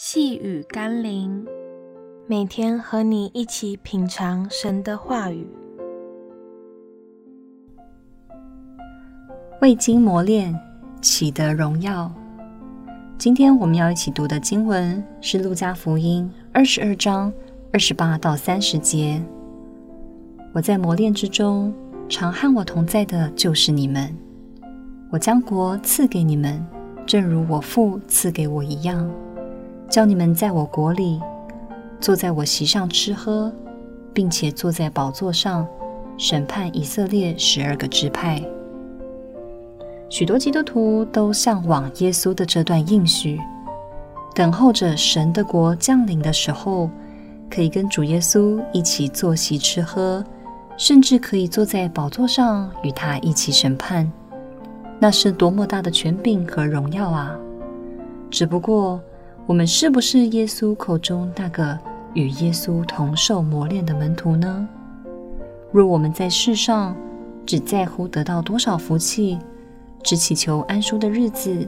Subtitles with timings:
[0.00, 1.44] 细雨甘霖，
[2.28, 5.44] 每天和你一起品尝神的话语。
[9.60, 10.56] 未经磨练，
[11.00, 12.08] 岂得荣耀？
[13.18, 17.32] 今天我们要一起读的经文是《路加福音》二十二章
[17.72, 19.20] 二十八到三十节。
[20.52, 21.74] 我在磨练之中，
[22.08, 24.16] 常和我同在的就是你们。
[25.10, 26.64] 我将国赐给你们，
[27.04, 29.10] 正如我父赐给我一样。
[29.88, 31.20] 叫你们在我国里，
[32.00, 33.50] 坐在我席上吃喝，
[34.12, 35.66] 并且坐在宝座上
[36.18, 38.42] 审判以色列十二个支派。
[40.10, 43.40] 许多基督徒都向往耶稣的这段应许，
[44.34, 46.90] 等候着神的国降临的时候，
[47.50, 50.24] 可以跟主耶稣一起坐席吃喝，
[50.76, 54.10] 甚至可以坐在宝座上与他一起审判。
[55.00, 57.34] 那是多么大的权柄和荣耀啊！
[58.30, 59.00] 只不过，
[59.48, 61.78] 我们是不是耶稣口中那个
[62.12, 64.68] 与耶稣同受磨练的门徒呢？
[65.72, 66.94] 若我们在世上
[67.46, 69.38] 只在乎得到多少福气，
[70.02, 71.66] 只祈求安舒的日子，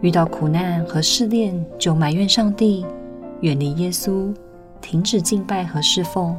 [0.00, 2.86] 遇到苦难和试炼就埋怨上帝，
[3.42, 4.34] 远离耶稣，
[4.80, 6.34] 停止敬拜和侍奉，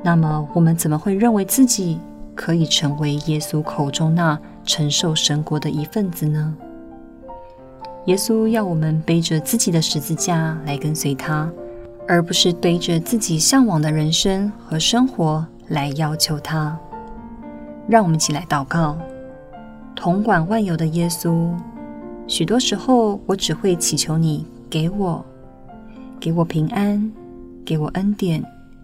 [0.00, 1.98] 那么我们怎么会认为自己
[2.36, 6.56] 可以成为耶稣口中那承受神国的一份子呢？
[8.10, 11.48] 耶稣要我们背着自己的十字架来跟随他，
[12.08, 16.76] 而不是背着自己向往的人生和生活来要求他。
[17.88, 18.98] 让我们一起来祷告：
[19.94, 21.52] 统管万有的耶稣，
[22.26, 25.24] 许多时候我只会祈求你给我，
[26.18, 27.12] 给我平安，
[27.64, 28.42] 给我恩典，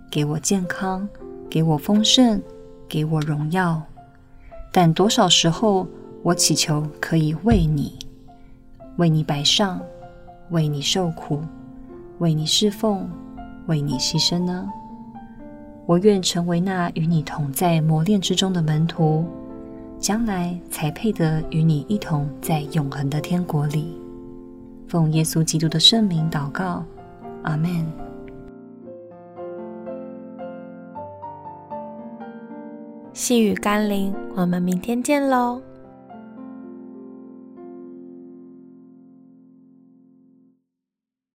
[0.09, 1.09] 给我健康，
[1.51, 2.41] 给我丰盛，
[2.89, 3.83] 给我荣耀。
[4.71, 5.85] 但多少时候
[6.23, 7.99] 我祈求可以为你。
[8.97, 9.81] 为你摆上，
[10.51, 11.41] 为你受苦，
[12.19, 13.09] 为你侍奉，
[13.67, 14.69] 为你牺牲呢？
[15.87, 19.25] 我愿成为那与你同在磨练之中的门徒，
[19.99, 23.97] 将来才配得与你一同在永恒的天国里。
[24.89, 26.85] 奉耶稣基督的圣名祷告，
[27.43, 27.87] 阿门。
[33.13, 35.61] 细雨甘霖，我们明天见喽。